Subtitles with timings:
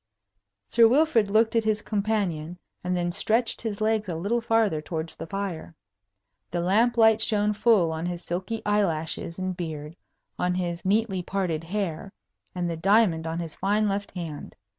[0.67, 5.15] Sir Wilfrid looked at his companion, and then stretched his legs a little farther towards
[5.15, 5.75] the fire.
[6.49, 9.95] The lamp light shone full on his silky eyelashes and beard,
[10.39, 12.11] on his neatly parted hair,
[12.55, 14.55] and the diamond on his fine left hand.